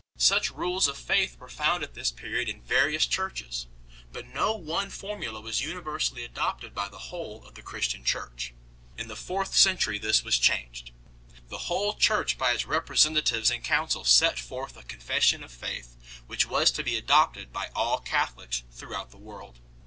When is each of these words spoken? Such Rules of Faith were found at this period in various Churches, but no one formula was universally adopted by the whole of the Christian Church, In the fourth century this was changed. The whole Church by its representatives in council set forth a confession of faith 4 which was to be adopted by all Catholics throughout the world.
Such 0.17 0.49
Rules 0.49 0.87
of 0.87 0.97
Faith 0.97 1.37
were 1.37 1.47
found 1.47 1.83
at 1.83 1.93
this 1.93 2.09
period 2.09 2.49
in 2.49 2.63
various 2.63 3.05
Churches, 3.05 3.67
but 4.11 4.25
no 4.25 4.55
one 4.55 4.89
formula 4.89 5.39
was 5.41 5.61
universally 5.61 6.23
adopted 6.23 6.73
by 6.73 6.87
the 6.89 6.97
whole 7.13 7.45
of 7.45 7.53
the 7.53 7.61
Christian 7.61 8.03
Church, 8.03 8.51
In 8.97 9.09
the 9.09 9.15
fourth 9.15 9.55
century 9.55 9.99
this 9.99 10.23
was 10.23 10.39
changed. 10.39 10.89
The 11.49 11.67
whole 11.69 11.93
Church 11.93 12.35
by 12.39 12.51
its 12.53 12.65
representatives 12.65 13.51
in 13.51 13.61
council 13.61 14.03
set 14.03 14.39
forth 14.39 14.75
a 14.75 14.81
confession 14.81 15.43
of 15.43 15.51
faith 15.51 15.95
4 16.21 16.23
which 16.25 16.47
was 16.47 16.71
to 16.71 16.83
be 16.83 16.97
adopted 16.97 17.53
by 17.53 17.69
all 17.75 17.99
Catholics 17.99 18.63
throughout 18.71 19.11
the 19.11 19.17
world. 19.17 19.59